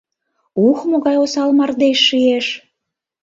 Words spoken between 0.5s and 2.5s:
Ух, могай осал мардеж шиеш!..